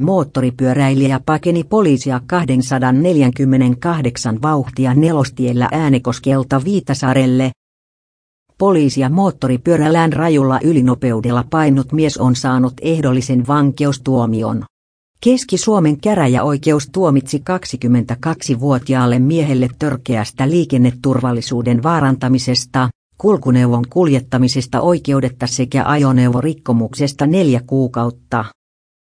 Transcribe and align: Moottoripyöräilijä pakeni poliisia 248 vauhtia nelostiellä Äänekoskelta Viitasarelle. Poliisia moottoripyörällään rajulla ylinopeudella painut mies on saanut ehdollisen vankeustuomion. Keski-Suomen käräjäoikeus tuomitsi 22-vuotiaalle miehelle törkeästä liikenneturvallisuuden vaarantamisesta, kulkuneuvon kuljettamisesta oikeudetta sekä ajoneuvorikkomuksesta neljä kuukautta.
Moottoripyöräilijä 0.00 1.20
pakeni 1.26 1.64
poliisia 1.64 2.20
248 2.26 4.42
vauhtia 4.42 4.94
nelostiellä 4.94 5.68
Äänekoskelta 5.72 6.64
Viitasarelle. 6.64 7.50
Poliisia 8.58 9.08
moottoripyörällään 9.08 10.12
rajulla 10.12 10.58
ylinopeudella 10.62 11.44
painut 11.50 11.92
mies 11.92 12.18
on 12.18 12.36
saanut 12.36 12.74
ehdollisen 12.82 13.46
vankeustuomion. 13.46 14.64
Keski-Suomen 15.20 16.00
käräjäoikeus 16.00 16.88
tuomitsi 16.92 17.42
22-vuotiaalle 17.50 19.18
miehelle 19.18 19.68
törkeästä 19.78 20.50
liikenneturvallisuuden 20.50 21.82
vaarantamisesta, 21.82 22.88
kulkuneuvon 23.18 23.84
kuljettamisesta 23.90 24.80
oikeudetta 24.80 25.46
sekä 25.46 25.84
ajoneuvorikkomuksesta 25.84 27.26
neljä 27.26 27.60
kuukautta. 27.66 28.44